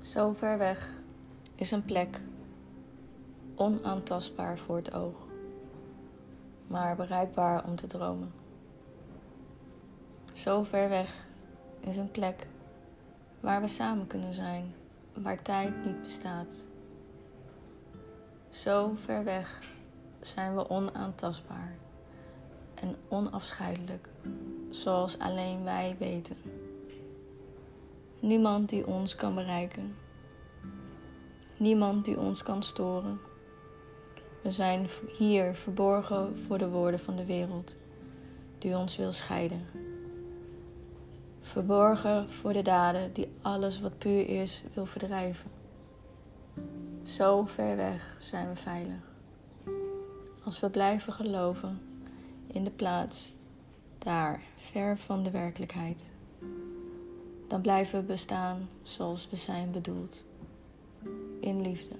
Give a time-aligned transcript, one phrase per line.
[0.00, 0.90] Zo ver weg
[1.54, 2.20] is een plek,
[3.54, 5.14] onaantastbaar voor het oog,
[6.66, 8.32] maar bereikbaar om te dromen.
[10.32, 11.26] Zo ver weg
[11.80, 12.46] is een plek
[13.40, 14.74] waar we samen kunnen zijn,
[15.14, 16.54] waar tijd niet bestaat.
[18.48, 19.62] Zo ver weg
[20.20, 21.74] zijn we onaantastbaar
[22.74, 24.08] en onafscheidelijk,
[24.70, 26.36] zoals alleen wij weten.
[28.20, 29.96] Niemand die ons kan bereiken.
[31.56, 33.20] Niemand die ons kan storen.
[34.42, 34.86] We zijn
[35.18, 37.76] hier verborgen voor de woorden van de wereld
[38.58, 39.66] die ons wil scheiden.
[41.40, 45.50] Verborgen voor de daden die alles wat puur is wil verdrijven.
[47.02, 49.14] Zo ver weg zijn we veilig.
[50.44, 51.80] Als we blijven geloven
[52.46, 53.32] in de plaats
[53.98, 56.10] daar, ver van de werkelijkheid
[57.50, 60.24] dan blijven we bestaan zoals we zijn bedoeld.
[61.40, 61.94] In liefde.